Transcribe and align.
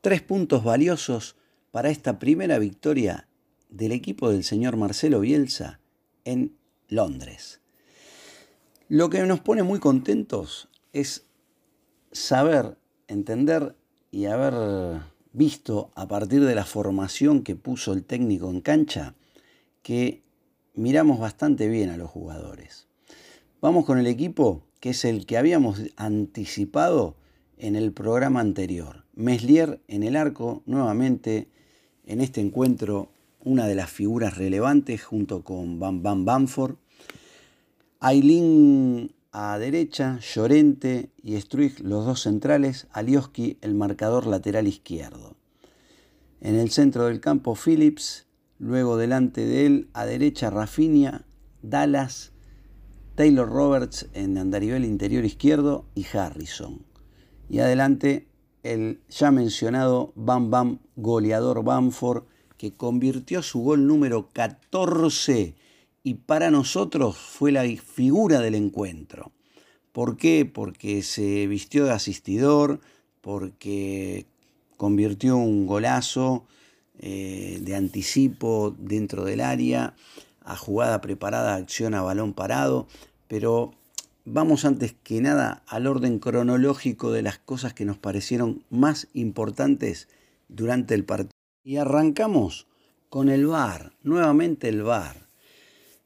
Tres 0.00 0.22
puntos 0.22 0.62
valiosos 0.62 1.34
para 1.72 1.90
esta 1.90 2.20
primera 2.20 2.60
victoria 2.60 3.26
del 3.68 3.90
equipo 3.90 4.30
del 4.30 4.44
señor 4.44 4.76
Marcelo 4.76 5.18
Bielsa 5.18 5.80
en 6.24 6.56
Londres. 6.88 7.60
Lo 8.88 9.10
que 9.10 9.20
nos 9.24 9.40
pone 9.40 9.64
muy 9.64 9.80
contentos 9.80 10.68
es 10.92 11.26
saber, 12.12 12.78
entender 13.08 13.74
y 14.12 14.26
haber 14.26 15.02
visto 15.32 15.90
a 15.96 16.06
partir 16.06 16.44
de 16.44 16.54
la 16.54 16.64
formación 16.64 17.42
que 17.42 17.56
puso 17.56 17.92
el 17.92 18.04
técnico 18.04 18.50
en 18.50 18.60
cancha 18.60 19.16
que 19.82 20.22
miramos 20.74 21.18
bastante 21.18 21.66
bien 21.66 21.90
a 21.90 21.96
los 21.96 22.08
jugadores. 22.08 22.86
Vamos 23.60 23.84
con 23.84 23.98
el 23.98 24.06
equipo 24.06 24.62
que 24.78 24.90
es 24.90 25.04
el 25.04 25.26
que 25.26 25.38
habíamos 25.38 25.82
anticipado 25.96 27.16
en 27.58 27.76
el 27.76 27.92
programa 27.92 28.40
anterior. 28.40 29.04
Meslier 29.14 29.80
en 29.88 30.02
el 30.02 30.16
arco, 30.16 30.62
nuevamente 30.66 31.48
en 32.06 32.20
este 32.20 32.40
encuentro 32.40 33.10
una 33.40 33.66
de 33.66 33.74
las 33.74 33.90
figuras 33.90 34.36
relevantes 34.36 35.04
junto 35.04 35.42
con 35.42 35.78
Bam 35.78 36.02
Bam 36.02 36.24
Bamford. 36.24 36.76
Ailín 38.00 39.14
a 39.32 39.58
derecha, 39.58 40.18
Llorente 40.20 41.10
y 41.22 41.40
Struig 41.40 41.80
los 41.80 42.04
dos 42.04 42.22
centrales, 42.22 42.86
Alioski 42.92 43.58
el 43.60 43.74
marcador 43.74 44.26
lateral 44.26 44.66
izquierdo. 44.66 45.36
En 46.40 46.54
el 46.54 46.70
centro 46.70 47.06
del 47.06 47.20
campo 47.20 47.54
Phillips, 47.54 48.26
luego 48.58 48.96
delante 48.96 49.44
de 49.44 49.66
él 49.66 49.88
a 49.92 50.06
derecha 50.06 50.50
Rafinha, 50.50 51.26
Dallas, 51.62 52.32
Taylor 53.16 53.48
Roberts 53.48 54.08
en 54.14 54.38
andarivel 54.38 54.84
interior 54.84 55.24
izquierdo 55.24 55.84
y 55.94 56.06
Harrison. 56.12 56.87
Y 57.48 57.60
adelante 57.60 58.26
el 58.62 59.00
ya 59.08 59.30
mencionado 59.30 60.12
Bam 60.14 60.50
Bam 60.50 60.78
goleador 60.96 61.64
Bamford 61.64 62.24
que 62.56 62.74
convirtió 62.74 63.42
su 63.42 63.60
gol 63.60 63.86
número 63.86 64.28
14 64.32 65.54
y 66.02 66.14
para 66.14 66.50
nosotros 66.50 67.16
fue 67.16 67.52
la 67.52 67.64
figura 67.76 68.40
del 68.40 68.54
encuentro. 68.54 69.32
¿Por 69.92 70.16
qué? 70.16 70.44
Porque 70.44 71.02
se 71.02 71.46
vistió 71.46 71.84
de 71.84 71.92
asistidor, 71.92 72.80
porque 73.20 74.26
convirtió 74.76 75.36
un 75.36 75.66
golazo 75.66 76.46
eh, 76.98 77.58
de 77.62 77.74
anticipo 77.74 78.74
dentro 78.78 79.24
del 79.24 79.40
área, 79.40 79.94
a 80.40 80.56
jugada 80.56 81.00
preparada, 81.00 81.54
acción 81.54 81.94
a 81.94 82.02
balón 82.02 82.32
parado, 82.32 82.88
pero 83.28 83.72
vamos 84.30 84.64
antes 84.64 84.94
que 85.02 85.20
nada 85.20 85.62
al 85.66 85.86
orden 85.86 86.18
cronológico 86.18 87.12
de 87.12 87.22
las 87.22 87.38
cosas 87.38 87.72
que 87.72 87.84
nos 87.84 87.98
parecieron 87.98 88.64
más 88.70 89.08
importantes 89.14 90.08
durante 90.48 90.94
el 90.94 91.04
partido. 91.04 91.32
Y 91.64 91.76
arrancamos 91.76 92.66
con 93.08 93.28
el 93.28 93.46
VAR, 93.46 93.92
nuevamente 94.02 94.68
el 94.68 94.82
VAR. 94.82 95.28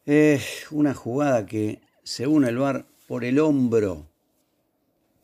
Es 0.06 0.67
una 0.70 0.95
jugada 0.95 1.47
que, 1.47 1.81
según 2.03 2.45
el 2.45 2.59
VAR, 2.59 2.87
por 3.06 3.25
el 3.25 3.39
hombro 3.39 4.06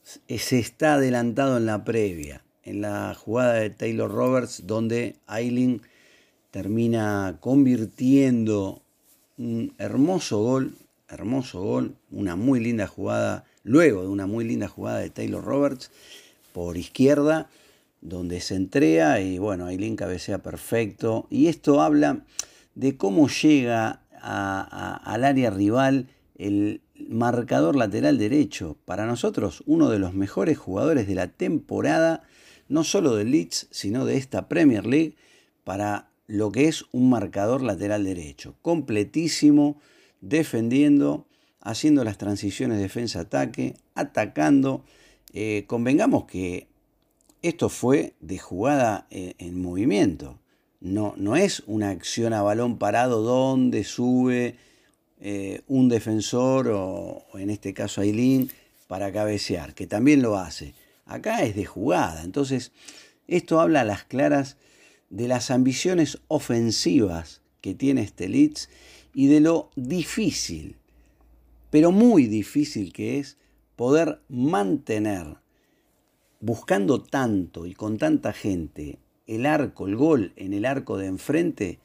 se 0.05 0.59
está 0.59 0.95
adelantado 0.95 1.57
en 1.57 1.67
la 1.67 1.85
previa, 1.85 2.45
en 2.63 2.81
la 2.81 3.15
jugada 3.15 3.55
de 3.55 3.71
Taylor 3.71 4.11
Roberts, 4.11 4.67
donde 4.67 5.17
Aileen 5.27 5.83
termina 6.51 7.37
convirtiendo 7.41 8.83
un 9.37 9.75
hermoso 9.79 10.39
gol, 10.43 10.77
hermoso 11.09 11.63
gol, 11.63 11.97
una 12.11 12.37
muy 12.37 12.61
linda 12.61 12.87
jugada, 12.87 13.45
luego 13.65 14.03
de 14.03 14.09
una 14.09 14.27
muy 14.27 14.45
linda 14.45 14.69
jugada 14.69 14.99
de 14.99 15.11
Taylor 15.11 15.45
Roberts 15.45 15.91
por 16.53 16.77
izquierda, 16.77 17.49
donde 18.01 18.41
se 18.41 18.55
entrega 18.55 19.21
y 19.21 19.39
bueno, 19.39 19.67
Aileen 19.67 19.97
cabecea 19.97 20.39
perfecto. 20.39 21.27
Y 21.31 21.49
esto 21.49 21.81
habla 21.81 22.25
de 22.75 22.97
cómo 22.97 23.29
llega 23.29 24.03
al 24.21 25.25
área 25.25 25.51
rival 25.51 26.09
el 26.37 26.81
marcador 27.09 27.77
lateral 27.77 28.19
derecho. 28.19 28.77
Para 28.85 29.07
nosotros, 29.07 29.63
uno 29.67 29.89
de 29.91 29.99
los 29.99 30.15
mejores 30.15 30.59
jugadores 30.59 31.07
de 31.07 31.15
la 31.15 31.29
temporada, 31.29 32.23
no 32.69 32.85
solo 32.85 33.15
del 33.15 33.31
Leeds, 33.31 33.69
sino 33.71 34.05
de 34.05 34.17
esta 34.17 34.49
Premier 34.49 34.87
League, 34.87 35.17
para 35.65 36.11
lo 36.27 36.53
que 36.53 36.69
es 36.69 36.85
un 36.93 37.11
marcador 37.11 37.63
lateral 37.63 38.05
derecho. 38.05 38.55
Completísimo, 38.63 39.81
defendiendo, 40.21 41.27
haciendo 41.61 42.05
las 42.05 42.19
transiciones 42.19 42.79
defensa-ataque, 42.79 43.75
atacando. 43.95 44.85
Eh, 45.33 45.65
convengamos 45.67 46.25
que 46.25 46.69
esto 47.43 47.69
fue 47.69 48.15
de 48.21 48.39
jugada 48.39 49.07
eh, 49.11 49.35
en, 49.39 49.61
movimiento. 49.61 50.39
No, 50.81 51.15
no, 51.17 51.37
es 51.37 51.63
una 51.67 51.91
acción 51.91 52.33
a 52.33 52.43
balón 52.43 52.79
parado 52.79 53.23
donde 53.23 53.85
sube 53.85 54.57
eh, 55.21 55.63
un 55.67 55.89
defensor 55.89 56.69
o, 56.73 57.25
en 57.35 57.51
este 57.51 57.75
caso 57.75 58.01
Aileen 58.01 58.51
para 58.87 59.13
cabecear, 59.13 59.75
que 59.75 59.87
también 59.87 60.23
lo 60.23 60.37
hace. 60.37 60.75
Acá 61.05 61.43
es 61.43 61.55
de 61.57 61.65
jugada. 61.65 62.23
Entonces, 62.23 62.73
esto 63.27 63.61
habla 63.61 63.83
a 63.83 63.85
las 63.85 64.05
claras 64.05 64.57
de 65.11 65.29
las 65.29 65.51
ambiciones 65.51 66.19
ofensivas 66.29 67.41
que 67.61 67.75
tiene 67.75 68.03
este 68.03 68.29
Leeds 68.29 68.69
y 69.15 69.27
de 69.27 69.41
lo 69.41 69.71
difícil, 69.77 70.77
pero 71.71 71.93
muy 71.93 72.27
difícil 72.27 72.93
que 72.93 73.19
es 73.19 73.37
poder 73.77 74.21
mantener 74.29 75.39
buscando 76.41 77.03
tanto 77.03 77.67
y 77.67 77.75
con 77.75 77.99
tanta 77.99 78.33
gente 78.33 78.99
el 79.27 79.45
arco, 79.45 79.87
el 79.87 79.97
gol 79.97 80.33
en 80.37 80.55
el 80.55 80.65
arco 80.65 80.97
de 80.97 81.07
enfrente, 81.07 81.79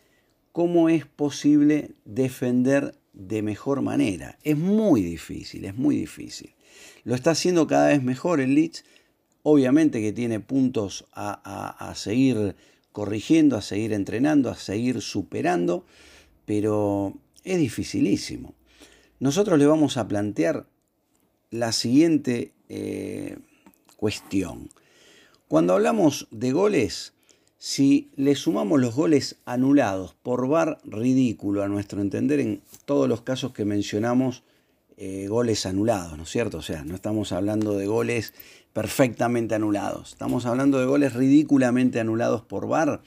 ¿cómo 0.51 0.89
es 0.89 1.06
posible 1.06 1.91
defender 2.06 2.95
de 3.11 3.41
mejor 3.41 3.81
manera? 3.81 4.38
Es 4.44 4.57
muy 4.57 5.01
difícil, 5.01 5.66
es 5.66 5.75
muy 5.75 5.97
difícil. 5.97 6.53
Lo 7.03 7.16
está 7.16 7.31
haciendo 7.31 7.67
cada 7.67 7.90
vez 7.90 8.01
mejor 8.01 8.40
el 8.40 8.55
Leeds. 8.55 8.85
Obviamente 9.41 10.01
que 10.01 10.13
tiene 10.13 10.40
puntos 10.40 11.05
a, 11.11 11.90
a 11.90 11.95
seguir 11.95 12.55
corrigiendo, 12.94 13.57
a 13.57 13.61
seguir 13.61 13.91
entrenando, 13.91 14.50
a 14.50 14.55
seguir 14.55 15.01
superando, 15.01 15.85
pero 16.45 17.13
es 17.43 17.57
dificilísimo. 17.57 18.53
Nosotros 19.19 19.59
le 19.59 19.65
vamos 19.65 19.97
a 19.97 20.07
plantear 20.07 20.65
la 21.51 21.71
siguiente 21.71 22.51
eh, 22.69 23.37
cuestión. 23.95 24.69
Cuando 25.47 25.73
hablamos 25.73 26.27
de 26.31 26.51
goles, 26.51 27.13
si 27.57 28.09
le 28.15 28.35
sumamos 28.35 28.81
los 28.81 28.95
goles 28.95 29.37
anulados 29.45 30.15
por 30.21 30.47
VAR 30.47 30.79
ridículo 30.83 31.63
a 31.63 31.67
nuestro 31.67 32.01
entender 32.01 32.39
en 32.39 32.61
todos 32.85 33.07
los 33.07 33.21
casos 33.21 33.53
que 33.53 33.63
mencionamos, 33.63 34.43
eh, 34.97 35.27
goles 35.27 35.65
anulados, 35.65 36.17
¿no 36.17 36.23
es 36.23 36.29
cierto? 36.29 36.57
O 36.57 36.61
sea, 36.61 36.83
no 36.83 36.95
estamos 36.95 37.31
hablando 37.31 37.77
de 37.77 37.87
goles 37.87 38.33
perfectamente 38.73 39.55
anulados, 39.55 40.13
estamos 40.13 40.45
hablando 40.45 40.79
de 40.79 40.85
goles 40.85 41.13
ridículamente 41.13 41.99
anulados 41.99 42.41
por 42.41 42.67
VAR. 42.67 43.01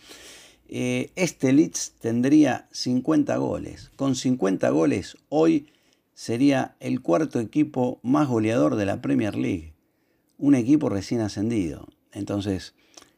Eh, 0.68 1.10
este 1.16 1.52
Leeds 1.52 1.94
tendría 2.00 2.68
50 2.72 3.36
goles. 3.36 3.90
Con 3.96 4.14
50 4.16 4.68
goles, 4.70 5.16
hoy 5.28 5.68
sería 6.14 6.76
el 6.80 7.02
cuarto 7.02 7.40
equipo 7.40 8.00
más 8.02 8.28
goleador 8.28 8.76
de 8.76 8.86
la 8.86 9.00
Premier 9.00 9.36
League 9.36 9.76
un 10.38 10.54
equipo 10.54 10.88
recién 10.88 11.20
ascendido. 11.20 11.88
Entonces, 12.12 12.74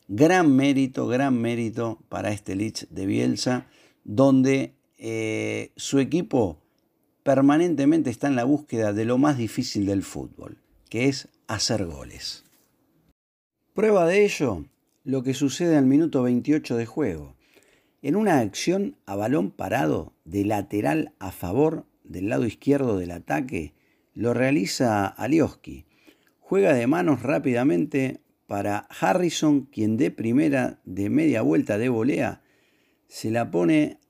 gran 0.09 0.55
mérito, 0.55 1.07
gran 1.07 1.41
mérito 1.41 1.99
para 2.09 2.31
este 2.33 2.57
Leeds 2.57 2.89
de 2.91 3.07
Bielsa, 3.07 3.67
donde 4.05 4.75
eh, 4.99 5.73
su 5.77 5.99
equipo 5.99 6.59
permanentemente 7.23 8.11
está 8.11 8.29
en 8.29 8.37
la 8.37 8.45
búsqueda 8.45 8.93
de 8.93 9.05
lo 9.05 9.19
más 9.19 9.37
difícil 9.37 9.87
del 9.87 10.03
fútbol, 10.03 10.59
que 10.89 11.09
es 11.09 11.29
hacer 11.47 11.87
goles. 11.87 12.45
Prueba 13.75 14.07
de 14.07 14.25
ello, 14.25 14.65
lo 15.05 15.23
que 15.23 15.35
sucede 15.35 15.77
al 15.77 15.87
minuto 15.87 16.23
28 16.23 16.77
de 16.77 16.87
juego. 16.87 17.37
En 18.09 18.17
una 18.17 18.39
acción 18.39 18.97
a 19.05 19.17
balón 19.17 19.51
parado 19.51 20.15
de 20.25 20.43
lateral 20.43 21.13
a 21.19 21.31
favor 21.31 21.85
del 22.05 22.31
lado 22.31 22.47
izquierdo 22.47 22.97
del 22.97 23.11
ataque, 23.11 23.75
lo 24.15 24.33
realiza 24.33 25.07
Alioski, 25.07 25.85
Juega 26.41 26.73
de 26.73 26.87
manos 26.87 27.23
rápidamente 27.23 28.23
para 28.47 28.89
Harrison, 28.99 29.67
quien 29.67 29.99
de 29.99 30.11
primera 30.11 30.81
de 30.87 31.11
media 31.11 31.43
vuelta 31.43 31.77
de 31.77 31.91
volea 31.91 32.41
se 33.09 33.31
la 33.31 33.51
pone 33.51 34.01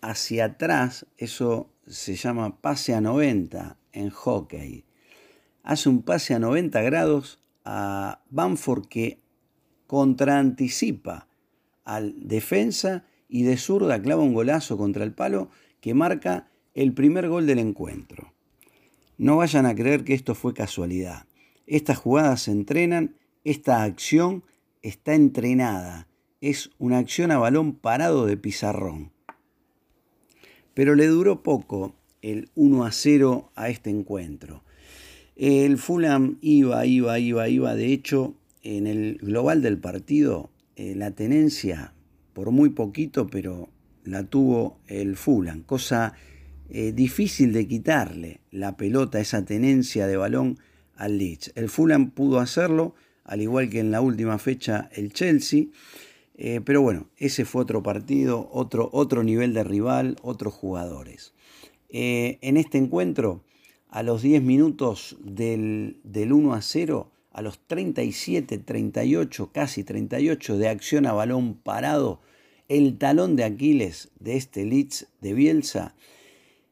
hacia 0.00 0.46
atrás, 0.46 1.06
eso 1.16 1.70
se 1.86 2.16
llama 2.16 2.60
pase 2.60 2.92
a 2.92 3.00
90 3.00 3.78
en 3.92 4.10
hockey. 4.10 4.84
Hace 5.62 5.88
un 5.88 6.02
pase 6.02 6.34
a 6.34 6.40
90 6.40 6.82
grados 6.82 7.38
a 7.64 8.20
Bamford 8.30 8.86
que 8.86 9.20
contraanticipa 9.86 11.28
al 11.84 12.14
defensa 12.18 13.04
y 13.28 13.42
de 13.42 13.56
zurda 13.56 14.00
clava 14.00 14.22
un 14.22 14.34
golazo 14.34 14.76
contra 14.76 15.04
el 15.04 15.12
palo 15.12 15.50
que 15.80 15.94
marca 15.94 16.48
el 16.74 16.92
primer 16.92 17.28
gol 17.28 17.46
del 17.46 17.58
encuentro. 17.58 18.32
No 19.16 19.36
vayan 19.36 19.66
a 19.66 19.74
creer 19.74 20.04
que 20.04 20.14
esto 20.14 20.34
fue 20.34 20.54
casualidad. 20.54 21.26
Estas 21.66 21.98
jugadas 21.98 22.42
se 22.42 22.52
entrenan, 22.52 23.16
esta 23.44 23.82
acción 23.82 24.44
está 24.82 25.14
entrenada, 25.14 26.08
es 26.40 26.70
una 26.78 26.98
acción 26.98 27.30
a 27.30 27.38
balón 27.38 27.74
parado 27.74 28.26
de 28.26 28.36
pizarrón. 28.36 29.12
Pero 30.74 30.94
le 30.94 31.08
duró 31.08 31.42
poco 31.42 31.94
el 32.22 32.50
1 32.54 32.84
a 32.84 32.92
0 32.92 33.50
a 33.54 33.68
este 33.68 33.90
encuentro. 33.90 34.62
El 35.34 35.78
Fulham 35.78 36.38
iba, 36.40 36.86
iba, 36.86 37.18
iba, 37.18 37.48
iba. 37.48 37.74
De 37.74 37.92
hecho, 37.92 38.34
en 38.62 38.86
el 38.86 39.18
global 39.18 39.62
del 39.62 39.78
partido, 39.78 40.50
eh, 40.76 40.94
la 40.96 41.10
tenencia, 41.10 41.92
por 42.38 42.52
muy 42.52 42.68
poquito, 42.68 43.26
pero 43.26 43.68
la 44.04 44.22
tuvo 44.22 44.78
el 44.86 45.16
Fulham. 45.16 45.64
Cosa 45.64 46.14
eh, 46.70 46.92
difícil 46.92 47.52
de 47.52 47.66
quitarle 47.66 48.42
la 48.52 48.76
pelota, 48.76 49.18
esa 49.18 49.44
tenencia 49.44 50.06
de 50.06 50.16
balón 50.16 50.56
al 50.94 51.18
Leeds. 51.18 51.50
El 51.56 51.68
Fulham 51.68 52.12
pudo 52.12 52.38
hacerlo, 52.38 52.94
al 53.24 53.42
igual 53.42 53.68
que 53.68 53.80
en 53.80 53.90
la 53.90 54.00
última 54.02 54.38
fecha 54.38 54.88
el 54.92 55.12
Chelsea. 55.12 55.64
Eh, 56.36 56.60
pero 56.64 56.80
bueno, 56.80 57.08
ese 57.16 57.44
fue 57.44 57.62
otro 57.62 57.82
partido, 57.82 58.48
otro, 58.52 58.88
otro 58.92 59.24
nivel 59.24 59.52
de 59.52 59.64
rival, 59.64 60.16
otros 60.22 60.54
jugadores. 60.54 61.34
Eh, 61.88 62.38
en 62.40 62.56
este 62.56 62.78
encuentro, 62.78 63.42
a 63.88 64.04
los 64.04 64.22
10 64.22 64.44
minutos 64.44 65.16
del, 65.24 65.98
1 66.04 66.54
a 66.54 66.62
0, 66.62 67.10
a 67.38 67.42
los 67.42 67.60
37, 67.68 68.58
38, 68.58 69.50
casi 69.52 69.84
38 69.84 70.58
de 70.58 70.68
acción 70.68 71.06
a 71.06 71.12
balón 71.12 71.54
parado, 71.54 72.20
el 72.68 72.98
talón 72.98 73.36
de 73.36 73.44
Aquiles 73.44 74.10
de 74.18 74.36
este 74.36 74.64
Leeds 74.64 75.06
de 75.20 75.34
Bielsa, 75.34 75.94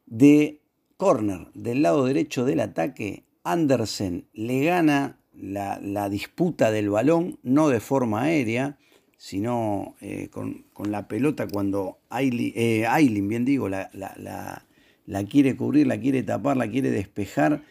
de 0.06 0.60
corner 0.96 1.52
del 1.54 1.82
lado 1.82 2.04
derecho 2.04 2.44
del 2.44 2.58
ataque, 2.58 3.22
Andersen 3.44 4.26
le 4.32 4.64
gana 4.64 5.20
la 5.32 6.08
disputa 6.10 6.72
del 6.72 6.90
balón, 6.90 7.38
no 7.44 7.68
de 7.68 7.78
forma 7.78 8.22
aérea, 8.22 8.76
sino 9.16 9.94
eh, 10.00 10.28
con, 10.30 10.64
la 10.90 11.08
pelota 11.08 11.46
cuando 11.48 11.98
Aileen, 12.10 12.52
eh, 12.54 13.20
bien 13.22 13.44
digo, 13.44 13.68
la, 13.68 13.90
la, 13.92 15.24
quiere 15.24 15.56
cubrir, 15.56 15.86
la 15.86 15.98
quiere 15.98 16.22
tapar, 16.22 16.56
la 16.56 16.68
quiere 16.68 16.90
despejar. 16.90 17.62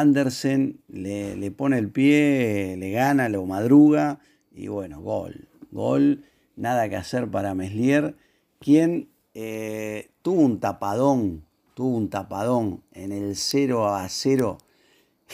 Andersen 0.00 0.80
le, 0.88 1.50
pone 1.50 1.78
el 1.78 1.90
pie, 1.90 2.76
le 2.78 2.90
gana, 2.90 3.28
lo 3.28 3.46
madruga 3.46 4.20
y 4.54 4.68
bueno, 4.68 5.00
gol. 5.00 5.48
Gol, 5.70 6.24
nada 6.56 6.88
que 6.88 6.96
hacer 6.96 7.30
para 7.30 7.54
Meslier, 7.54 8.16
quien 8.58 9.08
eh, 9.34 10.10
tuvo 10.22 10.42
un 10.42 10.60
tapadón, 10.60 11.44
tuvo 11.74 11.96
un 11.96 12.10
tapadón 12.10 12.82
en 12.92 13.12
el 13.12 13.36
0 13.36 13.94
a 13.94 14.08
0 14.08 14.58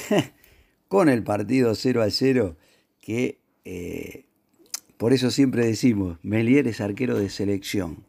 con 0.89 1.09
el 1.09 1.23
partido 1.23 1.75
0 1.75 2.03
a 2.03 2.11
0 2.11 2.57
que 3.01 3.41
por 5.01 5.15
eso 5.15 5.31
siempre 5.31 5.65
decimos, 5.65 6.19
Melier 6.23 6.69
es 6.69 6.83
arquero 6.83 7.19
de 7.19 7.31
selección. 7.31 8.05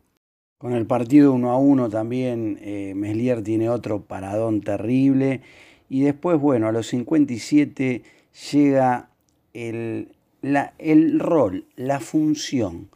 Con 0.58 0.74
el 0.74 0.86
partido 0.86 1.32
1 1.32 1.50
a 1.50 1.58
1 1.58 1.90
también 1.90 2.60
eh, 2.62 2.92
Meslier 2.98 3.42
tiene 3.44 3.70
otro 3.70 4.04
paradón 4.04 4.60
terrible. 4.60 5.40
Y 5.92 6.04
después, 6.04 6.40
bueno, 6.40 6.70
a 6.70 6.72
los 6.72 6.88
57 6.88 8.02
llega 8.54 9.10
el, 9.54 10.08
el 10.78 11.20
rol, 11.20 11.66
la 11.76 12.00
función 12.00 12.88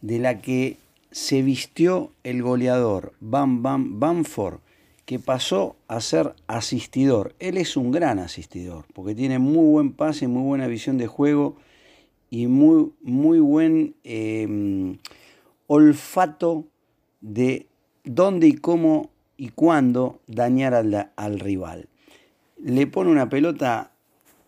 de 0.00 0.20
la 0.20 0.40
que 0.40 0.78
se 1.10 1.42
vistió 1.42 2.12
el 2.24 2.42
goleador 2.42 3.12
Bam 3.20 3.62
Bam 3.62 4.00
Bamford, 4.00 4.60
que 5.04 5.18
pasó 5.18 5.76
a 5.86 6.00
ser 6.00 6.34
asistidor. 6.46 7.34
Él 7.40 7.58
es 7.58 7.76
un 7.76 7.90
gran 7.90 8.18
asistidor, 8.18 8.86
porque 8.94 9.14
tiene 9.14 9.38
muy 9.38 9.70
buen 9.70 9.92
pase, 9.92 10.26
muy 10.26 10.42
buena 10.42 10.66
visión 10.66 10.96
de 10.96 11.08
juego 11.08 11.56
y 12.30 12.46
muy, 12.46 12.90
muy 13.02 13.38
buen 13.38 13.96
em, 14.02 14.96
olfato 15.66 16.64
de 17.20 17.66
dónde 18.02 18.46
y 18.46 18.54
cómo 18.54 19.10
y 19.36 19.50
cuándo 19.50 20.20
dañar 20.26 20.72
al, 20.72 21.38
rival. 21.38 21.89
Le 22.62 22.86
pone 22.86 23.10
una 23.10 23.28
pelota 23.28 23.92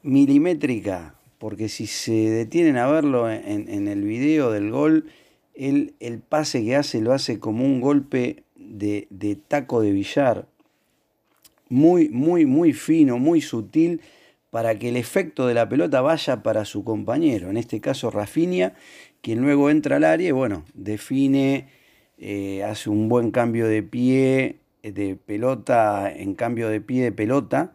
milimétrica, 0.03 1.15
porque 1.39 1.69
si 1.69 1.87
se 1.87 2.13
detienen 2.13 2.77
a 2.77 2.87
verlo 2.87 3.31
en, 3.31 3.89
el 3.89 4.03
video 4.03 4.51
del 4.51 4.71
gol, 4.71 5.07
el 5.55 6.23
pase 6.29 6.65
que 6.65 6.77
hace 6.77 7.01
lo 7.01 7.13
hace 7.13 7.39
como 7.39 7.65
un 7.65 7.81
golpe 7.81 8.45
de, 8.55 9.07
de 9.11 9.37
taco 9.37 9.81
de 9.81 9.93
billar, 9.93 10.47
muy, 11.69 12.11
muy, 12.11 12.45
muy 12.45 12.75
fino, 12.75 13.19
muy 13.19 13.41
sutil 13.41 14.03
para 14.51 14.79
que 14.79 14.91
el 14.91 14.99
efecto 14.99 15.47
de 15.47 15.55
la 15.55 15.67
pelota 15.67 16.03
vaya 16.03 16.43
para 16.43 16.67
su 16.67 16.85
compañero, 16.85 17.49
en 17.49 17.57
este 17.57 17.81
caso 17.81 18.11
Rafinha, 18.11 18.75
quien 19.23 19.41
luego 19.41 19.71
entra 19.71 19.97
al 19.97 20.05
área 20.05 20.29
y 20.29 20.33
bueno, 20.33 20.67
define, 20.75 21.69
eh, 22.19 22.63
hace 22.63 22.91
un 22.91 23.09
buen 23.09 23.31
cambio 23.31 23.67
de 23.67 23.83
pie, 23.83 24.59
de 24.83 25.17
pelota 25.17 26.13
en 26.15 26.35
cambio 26.35 26.69
de 26.69 26.83
pie 26.83 27.05
de 27.05 27.13
pelota, 27.13 27.73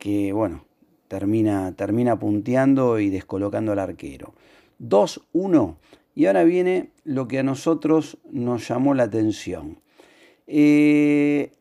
que 0.00 0.32
bueno, 0.32 0.64
termina, 1.06 1.72
termina 1.76 2.18
punteando 2.18 2.98
y 2.98 3.10
descolocando 3.10 3.70
al 3.70 3.78
arquero. 3.78 4.34
2-1. 4.80 5.76
Y 6.16 6.26
ahora 6.26 6.42
viene 6.42 6.90
lo 7.04 7.28
que 7.28 7.38
a 7.38 7.42
nosotros 7.44 8.18
nos 8.32 8.66
llamó 8.66 8.94
la 8.94 9.04
atención. 9.04 9.78
Eh, 10.48 11.52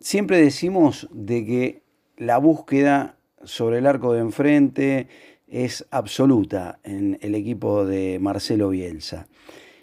siempre 0.00 0.40
decimos 0.40 1.08
de 1.12 1.44
que 1.44 1.82
la 2.16 2.38
búsqueda 2.38 3.16
sobre 3.42 3.78
el 3.78 3.86
arco 3.86 4.12
de 4.12 4.20
enfrente 4.20 5.08
es 5.48 5.84
absoluta 5.90 6.78
en 6.84 7.18
el 7.22 7.34
equipo 7.34 7.84
de 7.84 8.18
Marcelo 8.20 8.70
Bielsa. 8.70 9.26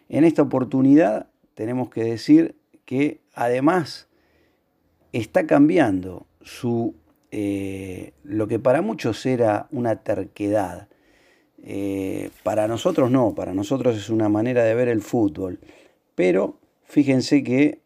En 0.10 0.24
esta 0.24 0.42
oportunidad 0.42 1.28
tenemos 1.56 1.90
que 1.90 2.04
decir 2.06 2.56
que 2.86 3.20
además 3.34 4.08
está 5.12 5.46
cambiando 5.46 6.26
su, 6.42 6.96
eh, 7.32 8.14
lo 8.24 8.48
que 8.48 8.60
para 8.60 8.82
muchos 8.82 9.26
era 9.26 9.68
una 9.72 9.98
terquedad. 9.98 10.88
Eh, 11.64 12.30
para 12.44 12.68
nosotros 12.68 13.12
no, 13.12 13.36
para 13.36 13.54
nosotros 13.54 13.96
es 13.96 14.10
una 14.10 14.30
manera 14.30 14.64
de 14.64 14.76
ver 14.76 14.88
el 14.88 15.02
fútbol. 15.02 15.60
Pero 16.16 16.60
fíjense 16.84 17.44
que 17.44 17.80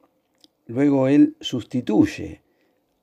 luego 0.67 1.07
él 1.07 1.35
sustituye 1.39 2.41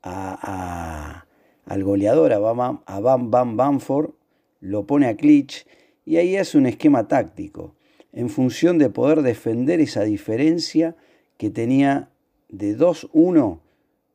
a 0.01 1.23
al 1.65 1.83
goleador, 1.83 2.33
a 2.33 2.39
Bam, 2.39 2.79
Bam, 2.85 3.31
Bam 3.31 3.57
Bamford, 3.57 4.11
lo 4.59 4.85
pone 4.85 5.07
a 5.07 5.15
Klitsch 5.15 5.65
y 6.05 6.17
ahí 6.17 6.35
hace 6.37 6.57
un 6.57 6.65
esquema 6.65 7.07
táctico 7.07 7.75
en 8.11 8.29
función 8.29 8.77
de 8.77 8.89
poder 8.89 9.21
defender 9.21 9.79
esa 9.79 10.03
diferencia 10.03 10.95
que 11.37 11.49
tenía 11.49 12.09
de 12.49 12.77
2-1, 12.77 13.59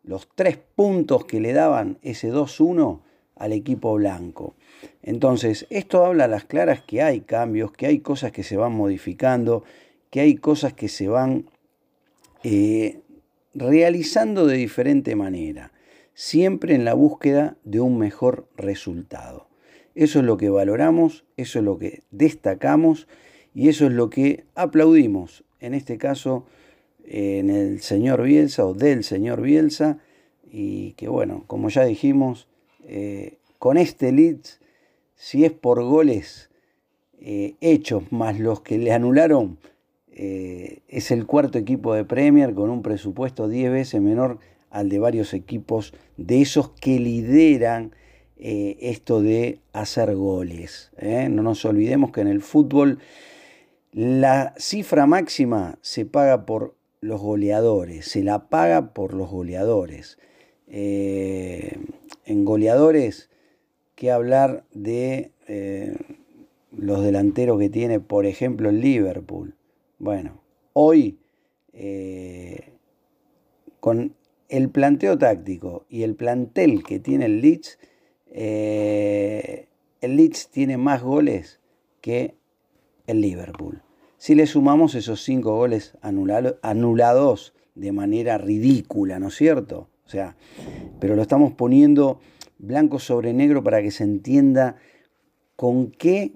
los 0.08 0.26
tres 0.34 0.58
puntos 0.74 1.26
que 1.26 1.38
le 1.38 1.52
daban 1.52 1.98
ese 2.02 2.32
2-1 2.32 3.02
al 3.36 3.52
equipo 3.52 3.94
blanco. 3.94 4.54
Entonces, 5.02 5.66
esto 5.68 6.04
habla 6.04 6.24
a 6.24 6.28
las 6.28 6.44
claras 6.44 6.80
que 6.80 7.02
hay 7.02 7.20
cambios, 7.20 7.72
que 7.72 7.86
hay 7.86 8.00
cosas 8.00 8.32
que 8.32 8.42
se 8.42 8.56
van 8.56 8.72
modificando, 8.72 9.64
que 10.10 10.20
hay 10.20 10.36
cosas 10.36 10.72
que 10.72 10.88
se 10.88 11.08
van 11.08 11.50
eh, 12.42 13.00
realizando 13.54 14.46
de 14.46 14.56
diferente 14.56 15.14
manera 15.14 15.72
siempre 16.14 16.74
en 16.74 16.84
la 16.84 16.94
búsqueda 16.94 17.58
de 17.64 17.80
un 17.80 17.98
mejor 17.98 18.48
resultado. 18.56 19.46
Eso 19.94 20.20
es 20.20 20.24
lo 20.24 20.36
que 20.36 20.48
valoramos, 20.48 21.26
eso 21.36 21.58
es 21.58 21.64
lo 21.64 21.78
que 21.78 22.02
destacamos 22.10 23.08
y 23.54 23.68
eso 23.68 23.86
es 23.86 23.92
lo 23.92 24.08
que 24.08 24.46
aplaudimos, 24.54 25.44
en 25.60 25.74
este 25.74 25.98
caso 25.98 26.46
en 27.10 27.48
el 27.50 27.80
señor 27.80 28.22
Bielsa 28.22 28.66
o 28.66 28.74
del 28.74 29.02
señor 29.02 29.40
Bielsa, 29.40 29.98
y 30.50 30.92
que 30.92 31.08
bueno, 31.08 31.44
como 31.46 31.70
ya 31.70 31.84
dijimos, 31.84 32.48
eh, 32.86 33.38
con 33.58 33.76
este 33.76 34.12
Leeds, 34.12 34.60
si 35.14 35.44
es 35.44 35.52
por 35.52 35.82
goles 35.82 36.50
eh, 37.20 37.54
hechos 37.60 38.12
más 38.12 38.38
los 38.38 38.60
que 38.60 38.78
le 38.78 38.92
anularon, 38.92 39.58
eh, 40.12 40.80
es 40.88 41.10
el 41.10 41.26
cuarto 41.26 41.58
equipo 41.58 41.94
de 41.94 42.04
Premier 42.04 42.54
con 42.54 42.70
un 42.70 42.82
presupuesto 42.82 43.48
10 43.48 43.72
veces 43.72 44.00
menor 44.00 44.38
al 44.70 44.88
de 44.88 44.98
varios 44.98 45.32
equipos 45.32 45.94
de 46.16 46.42
esos 46.42 46.70
que 46.70 46.98
lideran 46.98 47.92
esto 48.40 49.20
de 49.20 49.58
hacer 49.72 50.14
goles. 50.14 50.92
No 51.02 51.42
nos 51.42 51.64
olvidemos 51.64 52.12
que 52.12 52.20
en 52.20 52.28
el 52.28 52.40
fútbol 52.40 53.00
la 53.90 54.54
cifra 54.58 55.06
máxima 55.06 55.76
se 55.82 56.06
paga 56.06 56.46
por 56.46 56.77
los 57.00 57.20
goleadores, 57.20 58.06
se 58.06 58.22
la 58.22 58.48
paga 58.48 58.92
por 58.92 59.14
los 59.14 59.30
goleadores. 59.30 60.18
Eh, 60.66 61.76
en 62.24 62.44
goleadores, 62.44 63.30
¿qué 63.94 64.10
hablar 64.10 64.64
de 64.72 65.32
los 66.72 67.02
delanteros 67.02 67.58
que 67.58 67.70
tiene, 67.70 68.00
por 68.00 68.26
ejemplo, 68.26 68.68
el 68.68 68.80
Liverpool? 68.80 69.56
Bueno, 69.98 70.42
hoy 70.74 71.18
con 73.80 74.16
el 74.48 74.70
planteo 74.70 75.18
táctico 75.18 75.86
y 75.88 76.02
el 76.02 76.14
plantel 76.14 76.82
que 76.82 76.98
tiene 76.98 77.26
el 77.26 77.40
Leeds, 77.40 77.78
eh, 78.26 79.68
el 80.00 80.16
Leeds 80.16 80.48
tiene 80.50 80.76
más 80.76 81.02
goles 81.02 81.54
que 81.54 81.68
que 82.00 82.36
el 83.06 83.20
Liverpool. 83.20 83.82
Si 84.18 84.34
le 84.34 84.46
sumamos 84.46 84.94
esos 84.94 85.22
cinco 85.22 85.56
goles 85.56 85.96
anulados 86.02 87.54
de 87.74 87.92
manera 87.92 88.36
ridícula, 88.36 89.18
¿no 89.18 89.28
es 89.28 89.36
cierto? 89.36 89.88
O 90.04 90.10
sea, 90.10 90.36
pero 91.00 91.16
lo 91.16 91.22
estamos 91.22 91.52
poniendo 91.52 92.20
blanco 92.58 92.98
sobre 92.98 93.32
negro 93.32 93.62
para 93.62 93.80
que 93.80 93.90
se 93.90 94.04
entienda 94.04 94.76
con 95.54 95.90
qué 95.90 96.32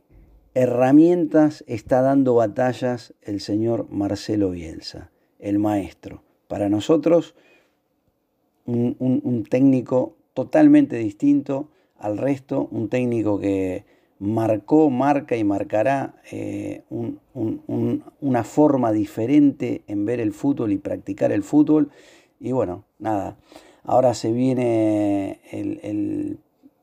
herramientas 0.55 1.65
está 1.67 2.03
dando 2.03 2.35
batallas 2.35 3.15
el 3.23 3.41
señor 3.41 3.89
Marcelo 3.91 4.51
Bielsa, 4.51 5.11
el 5.39 5.59
maestro. 5.59 6.23
Para 6.49 6.69
nosotros, 6.69 7.35
un, 8.67 9.47
técnico 9.49 10.17
totalmente 10.35 10.97
distinto 10.97 11.71
al 11.99 12.19
resto, 12.19 12.69
un 12.71 12.89
técnico 12.89 13.41
que 13.41 13.85
marcó, 14.23 14.89
marca 14.89 15.37
y 15.37 15.43
marcará 15.43 16.15
eh, 16.31 16.85
una 17.35 18.45
forma 18.45 18.93
diferente 18.93 19.83
en 19.89 20.05
ver 20.05 20.21
el 20.21 20.33
fútbol 20.33 20.71
y 20.71 20.79
practicar 20.79 21.33
el 21.33 21.43
fútbol. 21.43 21.91
Y 22.39 22.53
bueno, 22.53 22.85
nada, 23.01 23.37
ahora 23.83 24.15
se 24.15 24.31
viene 24.33 25.41
el, 25.51 26.39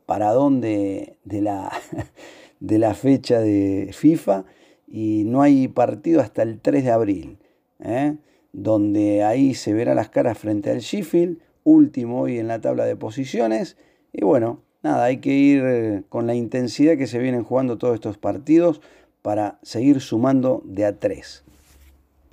paradón 0.05 0.60
de, 0.60 1.17
la, 1.24 1.72
de 2.60 2.77
la 2.77 2.93
fecha 2.93 3.39
de 3.39 3.91
FIFA 3.93 4.43
y 4.86 5.24
no 5.25 5.41
hay 5.41 5.69
partido 5.69 6.19
hasta 6.19 6.43
el 6.43 6.60
3 6.60 6.84
de 6.84 6.91
abril, 6.91 7.38
¿eh? 7.79 8.17
donde 8.51 9.24
ahí 9.24 9.53
se 9.53 9.72
verá 9.72 9.96
las 9.96 10.10
caras 10.10 10.38
frente 10.38 10.72
al 10.72 10.79
Sheffield, 10.79 11.39
último 11.63 12.22
hoy 12.22 12.38
en 12.38 12.50
la 12.50 12.60
tabla 12.60 12.84
de 12.86 12.98
posiciones. 12.98 13.77
Y 14.12 14.25
bueno, 14.25 14.63
nada, 14.81 15.05
hay 15.05 15.17
que 15.17 15.33
ir 15.33 15.63
eh, 15.65 16.03
con 16.09 16.27
la 16.27 16.36
intensidad 16.36 16.98
que 16.98 17.07
se 17.07 17.19
vienen 17.19 17.43
jugando 17.43 17.77
todos 17.77 17.95
estos 17.95 18.17
partidos 18.17 18.81
para 19.21 19.59
seguir 19.62 20.01
sumando 20.01 20.62
de 20.65 20.86
a 20.86 21.00
tres. 21.00 21.43